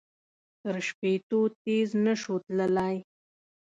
[0.61, 2.95] تر شپېتو تېز نه شول تللای.